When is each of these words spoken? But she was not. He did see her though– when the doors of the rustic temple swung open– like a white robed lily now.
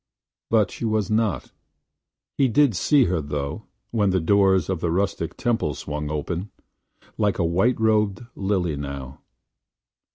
But 0.49 0.71
she 0.71 0.83
was 0.83 1.11
not. 1.11 1.51
He 2.35 2.47
did 2.47 2.75
see 2.75 3.03
her 3.03 3.21
though– 3.21 3.67
when 3.91 4.09
the 4.09 4.19
doors 4.19 4.67
of 4.67 4.79
the 4.79 4.89
rustic 4.89 5.37
temple 5.37 5.75
swung 5.75 6.09
open– 6.09 6.49
like 7.19 7.37
a 7.37 7.45
white 7.45 7.79
robed 7.79 8.25
lily 8.35 8.75
now. 8.75 9.21